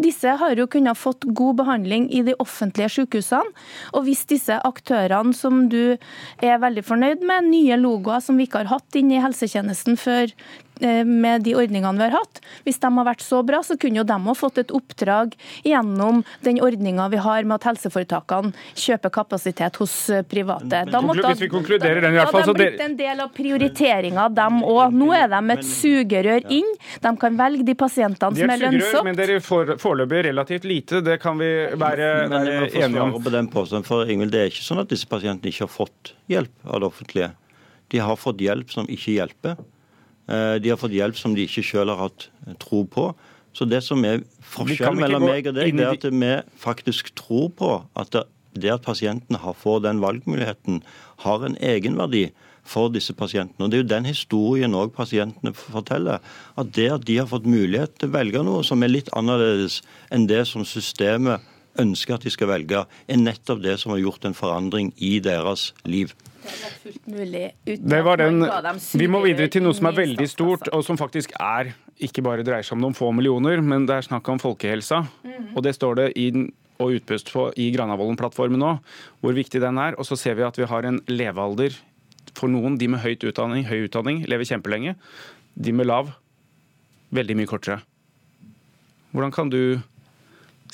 Disse 0.00 0.32
har 0.40 0.56
jo 0.56 0.68
kunnet 0.70 0.98
fått 0.98 1.26
god 1.36 1.58
behandling 1.60 2.08
i 2.12 2.22
de 2.26 2.36
offentlige 2.40 2.90
sykehusene. 2.96 3.52
Og 3.94 4.06
hvis 4.06 4.24
disse 4.30 4.56
aktørene 4.66 5.36
som 5.36 5.66
du 5.72 5.96
er 6.40 6.62
veldig 6.62 6.84
fornøyd 6.86 7.26
med, 7.26 7.50
nye 7.50 7.78
logoer 7.80 8.24
som 8.24 8.40
vi 8.40 8.48
ikke 8.48 8.64
har 8.64 8.72
hatt 8.72 8.98
inne 9.00 9.18
i 9.18 9.22
helsetjenesten 9.24 10.00
før 10.00 10.32
med 10.80 11.44
de 11.46 11.54
ordningene 11.58 11.98
vi 11.98 12.06
har 12.08 12.18
hatt. 12.20 12.40
Hvis 12.64 12.80
de 12.82 12.90
har 12.96 13.06
vært 13.06 13.24
så 13.24 13.42
bra, 13.46 13.62
så 13.66 13.76
kunne 13.80 14.00
jo 14.00 14.06
de 14.06 14.16
ha 14.26 14.34
fått 14.36 14.60
et 14.62 14.72
oppdrag 14.74 15.34
gjennom 15.66 16.22
den 16.46 16.60
ordninga 16.64 17.08
vi 17.12 17.20
har 17.20 17.44
med 17.44 17.58
at 17.60 17.68
helseforetakene 17.70 18.52
kjøper 18.78 19.12
kapasitet 19.14 19.78
hos 19.80 19.94
eh, 20.10 20.22
private. 20.26 20.84
Da 20.90 21.02
måtte, 21.04 21.24
hvis 21.28 21.44
vi 21.46 21.50
konkluderer 21.52 22.04
den 22.04 22.16
i 22.16 22.20
hvert 22.20 22.34
fall, 22.34 22.46
så 22.48 22.56
det... 22.56 22.70
en 22.84 22.96
del 22.98 23.24
av 23.24 23.32
prioriteringa, 23.36 24.28
dem 24.36 24.60
òg. 24.66 24.96
Nå 24.96 25.10
er 25.16 25.28
de 25.32 25.40
et 25.56 25.66
sugerør 25.66 26.46
inn. 26.52 26.68
De 27.02 27.14
kan 27.20 27.38
velge 27.38 27.66
de 27.66 27.76
pasientene 27.78 28.40
som 28.40 28.54
er 28.54 28.64
lønnsomt. 28.64 29.08
Men 29.08 29.18
dere 29.18 29.40
får 29.44 29.74
foreløpig 29.82 30.24
relativt 30.30 30.68
lite, 30.68 31.02
det 31.04 31.18
kan 31.22 31.38
vi 31.40 31.50
være, 31.80 32.10
være 32.30 32.56
enige 32.70 33.04
om. 33.04 33.16
På 33.20 33.32
den 33.32 33.50
påstanden, 33.52 33.86
for 33.86 34.08
Ingvild, 34.10 34.32
Det 34.32 34.40
er 34.40 34.52
ikke 34.52 34.64
sånn 34.64 34.82
at 34.82 34.90
disse 34.92 35.08
pasientene 35.10 35.52
ikke 35.52 35.66
har 35.66 35.72
fått 35.72 36.14
hjelp 36.30 36.52
av 36.66 36.82
det 36.82 36.88
offentlige. 36.88 37.30
De 37.90 37.98
har 37.98 38.18
fått 38.20 38.42
hjelp 38.42 38.70
som 38.72 38.88
ikke 38.90 39.16
hjelper. 39.18 39.58
Eh, 40.30 40.56
de 40.62 40.70
har 40.70 40.78
fått 40.78 40.94
hjelp 40.94 41.18
som 41.18 41.34
de 41.34 41.46
ikke 41.48 41.64
selv 41.66 41.94
har 41.94 42.06
hatt 42.06 42.28
eh, 42.46 42.54
tro 42.62 42.84
på. 42.86 43.10
Så 43.56 43.66
det 43.66 43.82
som 43.82 44.04
er 44.06 44.22
forskjellen 44.46 45.02
mellom 45.02 45.26
meg 45.26 45.48
og 45.50 45.56
deg, 45.56 45.74
det 45.74 45.86
er 45.86 45.96
at 45.96 46.06
vi 46.06 46.34
faktisk 46.62 47.10
tror 47.18 47.48
på 47.58 47.72
at 47.98 48.14
det 48.54 48.70
at 48.70 48.84
pasientene 48.86 49.54
får 49.58 49.82
den 49.86 50.02
valgmuligheten, 50.02 50.80
har 51.24 51.44
en 51.46 51.56
egenverdi 51.58 52.28
for 52.66 52.92
disse 52.92 53.14
pasientene. 53.16 53.64
Og 53.64 53.70
Det 53.70 53.78
er 53.78 53.82
jo 53.82 53.90
den 53.94 54.06
historien 54.06 54.74
òg 54.74 54.92
pasientene 54.94 55.52
forteller. 55.56 56.22
At 56.58 56.72
det 56.76 56.90
at 56.92 57.06
de 57.06 57.18
har 57.18 57.30
fått 57.30 57.48
mulighet 57.48 57.98
til 57.98 58.10
å 58.10 58.14
velge 58.18 58.42
noe 58.46 58.62
som 58.66 58.82
er 58.82 58.92
litt 58.92 59.10
annerledes 59.16 59.80
enn 60.10 60.28
det 60.30 60.44
som 60.46 60.66
systemet 60.66 61.42
ønsker 61.82 62.16
at 62.16 62.26
de 62.26 62.32
skal 62.32 62.50
velge, 62.50 62.84
er 62.84 63.20
nettopp 63.20 63.62
det 63.64 63.76
som 63.82 63.94
har 63.94 64.02
gjort 64.02 64.26
en 64.28 64.36
forandring 64.36 64.92
i 64.96 65.18
deres 65.24 65.70
liv. 65.88 66.14
Det 67.64 68.00
var 68.04 68.20
den, 68.20 68.46
vi 68.96 69.08
må 69.10 69.20
videre 69.26 69.50
til 69.52 69.64
noe 69.64 69.76
som 69.76 69.90
er 69.90 69.98
veldig 69.98 70.28
stort, 70.30 70.70
og 70.72 70.84
som 70.86 70.98
faktisk 71.00 71.34
er 71.36 71.74
ikke 72.00 72.24
bare 72.24 72.44
dreier 72.46 72.64
seg 72.64 72.78
om 72.78 72.86
noen 72.86 72.96
få 72.96 73.10
millioner, 73.12 73.60
men 73.60 73.84
det 73.88 73.98
er 73.98 74.08
snakk 74.08 74.28
om 74.32 74.40
folkehelsa. 74.40 75.04
Mhm. 75.24 75.52
Og 75.54 75.62
det 75.66 75.76
står 75.76 76.00
det 76.00 76.08
i 76.16 76.30
og 76.80 76.96
utpust 76.96 77.28
på 77.34 77.50
i 77.60 77.68
Granavolden-plattformen 77.74 78.60
nå, 78.60 78.70
hvor 79.20 79.36
viktig 79.36 79.60
den 79.60 79.78
er. 79.78 79.98
Og 80.00 80.08
så 80.08 80.16
ser 80.16 80.38
vi 80.38 80.46
at 80.46 80.56
vi 80.56 80.68
har 80.68 80.86
en 80.88 81.00
levealder 81.10 81.76
for 82.36 82.48
noen, 82.48 82.78
de 82.80 82.88
med 82.88 83.02
høyt 83.04 83.24
utdanning, 83.26 83.66
høy 83.68 83.84
utdanning, 83.84 84.22
lever 84.30 84.48
kjempelenge. 84.48 84.96
De 85.60 85.74
med 85.76 85.90
lav, 85.90 86.14
veldig 87.12 87.36
mye 87.36 87.50
kortere. 87.50 87.82
Hvordan 89.12 89.34
kan 89.34 89.50
du 89.52 89.80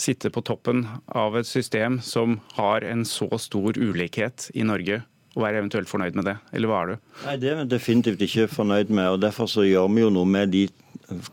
sitte 0.02 0.30
på 0.32 0.42
toppen 0.44 0.86
av 1.08 1.36
et 1.38 1.48
system 1.48 2.00
som 2.04 2.40
har 2.56 2.84
en 2.84 3.04
så 3.08 3.28
stor 3.40 3.78
ulikhet 3.78 4.50
i 4.54 4.66
Norge? 4.66 5.02
og 5.36 5.42
være 5.44 5.60
eventuelt 5.60 5.90
fornøyd 5.90 6.14
med 6.16 6.24
det, 6.30 6.32
eller 6.56 6.70
hva 6.70 6.76
er 6.80 6.88
du? 6.88 7.00
Nei, 7.26 7.34
Det 7.36 7.48
er 7.50 7.58
vi 7.58 7.64
definitivt 7.68 8.22
ikke 8.24 8.46
fornøyd 8.48 8.88
med. 8.88 9.04
og 9.04 9.20
Derfor 9.20 9.44
så 9.52 9.66
gjør 9.68 9.90
vi 9.92 10.00
jo 10.00 10.08
noe 10.08 10.24
med 10.24 10.48
de 10.54 10.62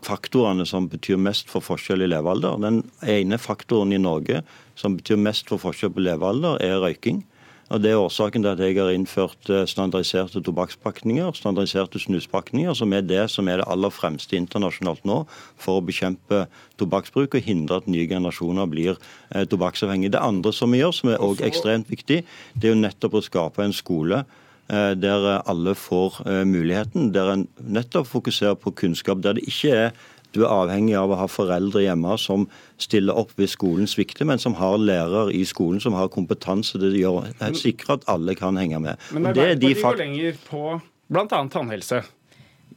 faktorene 0.04 0.66
som 0.68 0.88
betyr 0.92 1.16
mest 1.16 1.48
for 1.48 1.64
forskjell 1.64 2.04
i 2.04 2.10
levealder. 2.12 2.58
Den 2.60 2.82
ene 3.00 3.38
faktoren 3.40 3.94
i 3.96 3.98
Norge 3.98 4.42
som 4.76 4.98
betyr 4.98 5.16
mest 5.16 5.48
for 5.48 5.62
forskjell 5.62 5.94
på 5.94 6.04
levealder, 6.04 6.60
er 6.60 6.82
røyking. 6.84 7.24
Og 7.72 7.80
Det 7.80 7.90
er 7.90 7.96
årsaken 7.96 8.44
til 8.44 8.50
at 8.50 8.60
jeg 8.60 8.76
har 8.76 8.92
innført 8.92 9.48
eh, 9.48 9.64
standardiserte 9.64 10.42
tobakkspakninger, 10.44 11.32
standardiserte 11.32 11.98
snuspakninger, 11.98 12.74
som 12.76 12.92
er 12.92 13.00
det 13.00 13.24
som 13.32 13.48
er 13.48 13.62
det 13.62 13.68
aller 13.72 13.90
fremste 13.90 14.36
internasjonalt 14.36 15.04
nå 15.08 15.22
for 15.56 15.80
å 15.80 15.84
bekjempe 15.84 16.44
tobakksbruk 16.80 17.38
og 17.38 17.48
hindre 17.48 17.80
at 17.80 17.88
nye 17.88 18.06
generasjoner 18.10 18.68
blir 18.68 18.98
eh, 19.32 19.46
tobakksavhengige. 19.48 20.12
Det 20.12 20.20
andre 20.20 20.52
som 20.52 20.76
vi 20.76 20.82
gjør, 20.82 20.92
som 20.92 21.14
er 21.14 21.24
også 21.24 21.48
ekstremt 21.48 21.88
viktig, 21.88 22.20
det 22.52 22.68
er 22.68 22.74
jo 22.74 22.82
nettopp 22.82 23.16
å 23.16 23.24
skape 23.24 23.64
en 23.64 23.72
skole 23.72 24.20
eh, 24.68 24.92
der 25.00 25.28
alle 25.40 25.72
får 25.74 26.20
muligheten, 26.44 27.14
der 27.16 27.32
en 27.32 27.46
nettopp 27.64 28.12
fokuserer 28.12 28.60
på 28.60 28.76
kunnskap, 28.76 29.24
der 29.24 29.40
det 29.40 29.48
ikke 29.48 29.72
er 29.86 29.96
du 30.34 30.42
er 30.44 30.52
avhengig 30.52 30.96
av 30.98 31.12
å 31.14 31.18
ha 31.20 31.28
foreldre 31.30 31.84
hjemme 31.84 32.16
som 32.20 32.48
stiller 32.82 33.16
opp 33.16 33.34
hvis 33.38 33.54
skolen 33.56 33.88
svikter, 33.90 34.26
men 34.28 34.42
som 34.42 34.56
har 34.58 34.76
lærere 34.80 35.32
i 35.34 35.44
skolen 35.48 35.82
som 35.82 35.96
har 35.98 36.10
kompetanse 36.12 36.80
til 36.80 36.98
å 37.08 37.22
sikre 37.58 37.98
at 37.98 38.08
alle 38.10 38.36
kan 38.38 38.58
henge 38.60 38.82
med. 38.82 39.08
Men 39.14 39.30
Arbeiderpartiet 39.32 39.84
går 39.84 40.02
lenger 40.02 40.42
på 40.48 40.66
bl.a. 41.14 41.40
tannhelse. 41.52 42.02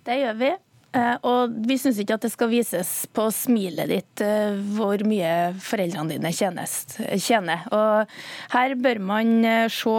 Det 0.08 0.22
gjør 0.22 0.40
vi. 0.40 0.54
Eh, 0.96 1.16
og 1.28 1.56
vi 1.68 1.76
syns 1.80 2.00
ikke 2.00 2.16
at 2.16 2.26
det 2.26 2.32
skal 2.32 2.50
vises 2.52 2.92
på 3.14 3.28
smilet 3.36 3.92
ditt 3.92 4.24
eh, 4.24 4.56
hvor 4.78 5.02
mye 5.08 5.52
foreldrene 5.62 6.16
dine 6.16 6.32
tjener. 6.32 7.66
Og 7.76 8.18
her 8.56 8.76
bør 8.80 9.02
man 9.04 9.34
eh, 9.46 9.68
se 9.74 9.98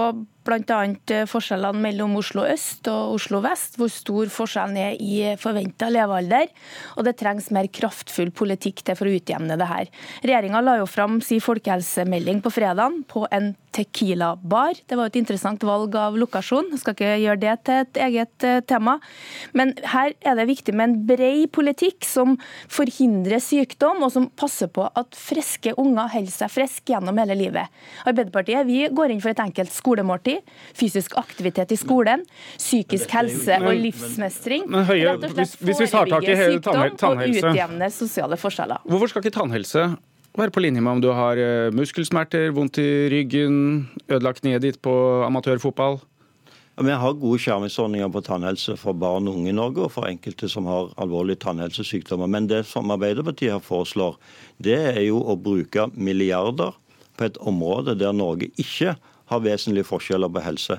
bl.a. 0.49 0.81
Eh, 1.13 1.27
forskjellene 1.29 1.83
mellom 1.85 2.17
Oslo 2.21 2.45
øst 2.49 2.89
og 2.91 3.19
Oslo 3.19 3.43
vest, 3.45 3.79
hvor 3.79 3.93
stor 3.93 4.33
forskjellen 4.33 4.81
er 4.81 4.97
i 4.99 5.37
forventa 5.41 5.91
levealder. 5.93 6.49
Og 6.97 7.07
det 7.07 7.19
trengs 7.21 7.51
mer 7.55 7.69
kraftfull 7.73 8.33
politikk 8.35 8.83
til 8.87 8.99
for 8.99 9.09
å 9.09 9.15
utjevne 9.19 9.59
det 9.61 9.69
her. 9.69 9.93
Regjeringa 10.25 10.65
la 10.65 10.79
jo 10.81 10.89
fram 10.91 11.21
sin 11.25 11.43
folkehelsemelding 11.45 12.43
på 12.45 12.55
fredag 12.55 13.03
på 13.13 13.27
en 13.35 13.55
Tequila-bar. 13.79 14.81
Det 14.89 14.97
var 14.97 15.11
et 15.11 15.19
interessant 15.21 15.63
valg 15.67 15.95
av 15.99 16.17
lokasjon. 16.19 16.71
Jeg 16.73 16.83
skal 16.83 16.97
ikke 16.97 17.11
gjøre 17.21 17.41
det 17.43 17.55
til 17.69 17.83
et 17.83 18.01
eget 18.09 18.47
eh, 18.47 18.61
tema. 18.67 18.97
Men 19.57 19.75
her 19.93 20.15
er 20.25 20.39
det 20.39 20.49
viktig 20.49 20.75
med 20.75 20.89
en 20.89 20.97
bred 21.11 21.45
politikk 21.55 22.07
som 22.09 22.37
forhindrer 22.73 23.43
sykdom, 23.45 24.03
og 24.07 24.15
som 24.15 24.31
passer 24.41 24.73
på 24.73 24.89
at 24.89 25.19
friske 25.19 25.75
unger 25.79 26.11
holder 26.15 26.35
seg 26.35 26.55
friske 26.55 26.95
gjennom 26.95 27.21
hele 27.21 27.37
livet. 27.39 27.79
Arbeiderpartiet 28.09 28.67
vi 28.69 28.81
går 28.89 29.13
inn 29.13 29.23
for 29.23 29.35
et 29.35 29.45
enkelt 29.45 29.75
skolemåltid 29.75 30.38
fysisk 30.79 31.17
aktivitet 31.21 31.73
i 31.75 31.79
skolen, 31.81 32.25
psykisk 32.57 33.15
helse 33.17 33.59
og 33.63 33.73
livsmestring. 33.79 34.69
Men 34.71 34.87
Høie, 34.89 35.17
hvis, 35.25 35.57
hvis 35.63 35.83
vi 35.85 35.89
tar 35.93 36.11
tak 36.11 36.29
i 36.29 36.37
hele 36.39 36.61
tannhelse 36.65 37.11
og 37.11 37.25
utjevne 37.55 37.91
sosiale 37.95 38.39
forskjeller. 38.41 38.85
Hvorfor 38.89 39.13
skal 39.13 39.25
ikke 39.25 39.37
tannhelse 39.39 39.89
være 40.39 40.55
på 40.55 40.63
linje 40.63 40.83
med 40.85 40.99
om 40.99 41.01
du 41.03 41.11
har 41.15 41.41
eh, 41.41 41.73
muskelsmerter, 41.75 42.53
vondt 42.55 42.79
i 42.83 43.09
ryggen, 43.13 43.89
ødelagt 44.07 44.45
kneet 44.45 44.63
ditt 44.63 44.81
på 44.85 44.95
amatørfotball? 45.27 45.99
Vi 46.79 46.95
har 46.95 47.17
gode 47.19 47.41
skjermingsordninger 47.43 48.11
på 48.15 48.21
tannhelse 48.23 48.77
for 48.79 48.95
barn 48.95 49.27
og 49.27 49.41
unge 49.41 49.51
i 49.51 49.57
Norge, 49.57 49.89
og 49.89 49.91
for 49.97 50.07
enkelte 50.07 50.47
som 50.51 50.69
har 50.71 50.93
alvorlige 51.03 51.41
tannhelsesykdommer. 51.43 52.31
Men 52.31 52.47
det 52.47 52.61
som 52.71 52.93
Arbeiderpartiet 52.95 53.57
her 53.57 53.65
foreslår, 53.65 54.15
det 54.63 54.77
er 54.93 55.01
jo 55.09 55.19
å 55.19 55.35
bruke 55.35 55.89
milliarder 55.99 56.77
på 57.19 57.27
et 57.27 57.41
område 57.43 57.97
der 57.99 58.15
Norge 58.15 58.53
ikke 58.63 58.95
har 59.29 59.45
vesentlige 59.45 59.89
forskjeller 59.89 60.31
på 60.33 60.43
helse. 60.45 60.79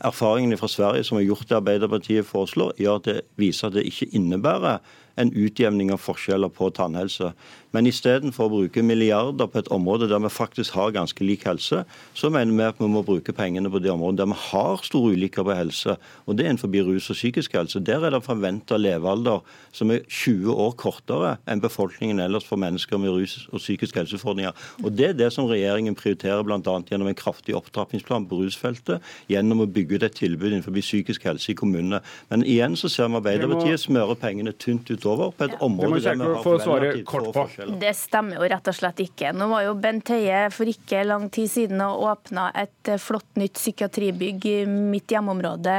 Erfaringene 0.00 0.56
fra 0.56 0.68
Sverige 0.68 1.04
som 1.04 1.18
har 1.18 1.26
gjort 1.26 1.48
det 1.48 1.58
Arbeiderpartiet 1.58 2.28
foreslår, 2.28 2.72
gjør 2.80 3.00
at 3.00 3.08
det 3.08 3.20
viser 3.40 3.68
at 3.68 3.76
det 3.76 3.84
ikke 3.88 4.08
innebærer 4.16 4.80
en 5.20 5.32
utjevning 5.36 5.92
av 5.94 6.00
forskjeller 6.02 6.52
på 6.54 6.70
tannhelse. 6.76 7.32
Men 7.74 7.86
istedenfor 7.86 8.48
å 8.48 8.52
bruke 8.52 8.82
milliarder 8.82 9.46
på 9.46 9.60
et 9.60 9.68
område 9.70 10.08
der 10.10 10.18
vi 10.24 10.30
faktisk 10.32 10.74
har 10.74 10.94
ganske 10.94 11.22
lik 11.22 11.44
helse, 11.46 11.84
så 12.18 12.30
mener 12.32 12.56
vi 12.56 12.66
at 12.66 12.80
vi 12.82 12.88
må 12.90 13.04
bruke 13.06 13.34
pengene 13.36 13.70
på 13.70 13.78
de 13.82 13.92
områdene 13.92 14.18
der 14.18 14.30
vi 14.32 14.38
har 14.48 14.82
store 14.86 15.14
ulykker 15.14 15.46
på 15.46 15.54
helse. 15.54 15.94
Og 16.26 16.36
det 16.36 16.46
er 16.46 16.50
innenfor 16.50 16.72
rus 16.88 17.10
og 17.12 17.18
psykisk 17.18 17.54
helse. 17.54 17.82
Der 17.86 18.02
er 18.06 18.10
det 18.14 18.22
forventa 18.26 18.78
levealder 18.80 19.44
som 19.76 19.92
er 19.94 20.02
20 20.08 20.50
år 20.50 20.74
kortere 20.80 21.36
enn 21.46 21.62
befolkningen 21.62 22.18
ellers 22.24 22.48
for 22.48 22.58
mennesker 22.58 22.98
med 22.98 23.14
rus 23.14 23.36
og 23.52 23.62
psykisk 23.62 24.00
helseutfordringer. 24.00 24.56
Og 24.82 24.90
det 24.98 25.12
er 25.12 25.18
det 25.20 25.30
som 25.34 25.46
regjeringen 25.50 25.94
prioriterer 25.98 26.42
bl.a. 26.42 26.58
gjennom 26.90 27.10
en 27.10 27.18
kraftig 27.18 27.54
opptrappingsplan 27.54 28.26
på 28.26 28.40
rusfeltet, 28.42 29.04
gjennom 29.30 29.62
å 29.62 29.70
bygge 29.70 30.00
ut 30.00 30.08
et 30.08 30.18
tilbud 30.18 30.50
innenfor 30.50 30.74
psykisk 30.80 31.28
helse 31.28 31.52
i 31.52 31.58
kommunene. 31.58 32.02
Men 32.32 32.42
igjen 32.42 32.74
så 32.78 32.90
ser 32.90 33.10
vi 33.10 33.20
Arbeiderpartiet 33.20 33.84
smøre 33.84 34.18
pengene 34.18 34.54
tynt 34.58 34.90
utover 34.90 35.09
over 35.10 35.32
på 35.36 35.48
et 35.48 35.56
område 35.60 36.00
Det 36.00 36.14
vi 36.16 36.28
har 36.28 36.42
få 36.44 36.56
svare 36.62 36.92
kort 37.08 37.30
på. 37.34 37.46
Det 37.80 37.92
stemmer 37.96 38.38
jo 38.38 38.50
rett 38.52 38.70
og 38.70 38.76
slett 38.76 39.02
ikke. 39.04 39.32
Nå 39.36 39.50
var 39.50 39.66
jo 39.66 39.76
Bent 39.80 40.10
Høie 40.12 40.46
for 40.54 40.70
ikke 40.70 41.04
lang 41.06 41.28
tid 41.32 41.50
siden 41.50 41.82
og 41.84 42.06
åpna 42.10 42.50
et 42.58 42.92
flott 43.02 43.40
nytt 43.40 43.58
psykiatribygg 43.58 44.46
i 44.50 44.56
mitt 44.68 45.10
hjemmeområde 45.12 45.76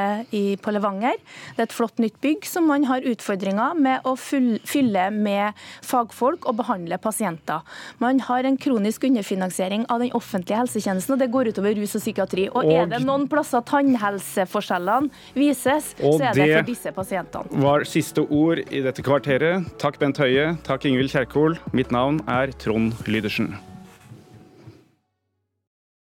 på 0.61 0.73
Levanger. 0.75 1.19
Det 1.55 1.65
er 1.65 1.69
et 1.69 1.75
flott 1.75 2.01
nytt 2.01 2.19
bygg 2.23 2.47
som 2.50 2.67
man 2.69 2.85
har 2.89 3.05
utfordringer 3.07 3.77
med 3.77 4.07
å 4.07 4.15
fylle 4.17 5.07
med 5.15 5.57
fagfolk 5.85 6.47
og 6.50 6.57
behandle 6.61 7.00
pasienter. 7.01 7.65
Man 8.03 8.21
har 8.27 8.47
en 8.47 8.57
kronisk 8.61 9.05
underfinansiering 9.07 9.85
av 9.89 10.03
den 10.03 10.13
offentlige 10.17 10.59
helsetjenesten, 10.61 11.15
og 11.15 11.21
det 11.21 11.31
går 11.33 11.51
utover 11.51 11.75
rus 11.77 11.95
og 11.97 12.03
psykiatri. 12.03 12.47
Og, 12.51 12.63
og 12.63 12.73
er 12.73 12.89
det 12.91 13.01
noen 13.05 13.27
plasser 13.31 13.63
tannhelseforskjellene 13.67 15.11
vises, 15.38 15.91
så 15.97 16.17
er 16.31 16.38
det 16.38 16.47
for 16.53 16.69
disse 16.71 16.93
pasientene. 16.95 17.51
Det 17.51 17.63
var 17.63 17.85
siste 17.89 18.25
ord 18.25 18.61
i 18.67 18.83
dette 18.85 19.05
kvarteret. 19.22 19.66
Takk 19.78 20.00
Bent 20.01 20.18
Høie, 20.18 20.56
takk 20.66 20.86
Ingvild 20.90 21.13
Kjerkol. 21.13 21.60
Mitt 21.78 21.92
navn 21.94 22.22
er 22.28 22.51
Trond 22.58 22.94
Lydersen. 23.06 23.71